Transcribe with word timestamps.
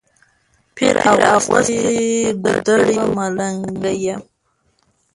پیر 0.75 0.95
اغوستې 1.09 1.77
ګودړۍ 2.43 2.95
وه 3.01 3.05
ملنګینه 3.17 4.15